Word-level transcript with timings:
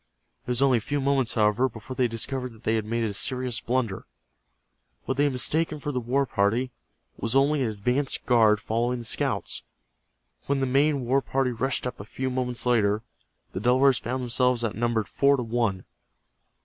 It 0.47 0.49
was 0.49 0.63
only 0.63 0.79
a 0.79 0.81
few 0.81 0.99
moments, 0.99 1.35
however, 1.35 1.69
before 1.69 1.95
they 1.95 2.07
discovered 2.07 2.53
that 2.53 2.63
they 2.63 2.73
had 2.73 2.85
made 2.85 3.03
a 3.03 3.13
serious 3.13 3.59
blunder. 3.61 4.07
What 5.05 5.17
they 5.17 5.25
had 5.25 5.31
mistaken 5.31 5.77
for 5.77 5.91
the 5.91 5.99
war 5.99 6.25
party 6.25 6.71
was 7.17 7.35
only 7.35 7.61
an 7.61 7.69
advance 7.69 8.17
guard 8.17 8.59
following 8.59 8.97
the 8.97 9.05
scouts. 9.05 9.61
When 10.47 10.59
the 10.59 10.65
main 10.65 11.05
war 11.05 11.21
party 11.21 11.51
rushed 11.51 11.85
up 11.85 11.99
a 11.99 12.03
few 12.03 12.31
moments 12.31 12.65
later, 12.65 13.03
the 13.53 13.59
Delawares 13.59 13.99
found 13.99 14.23
themselves 14.23 14.63
outnumbered 14.63 15.05
by 15.05 15.09
four 15.09 15.37
to 15.37 15.43
one. 15.43 15.85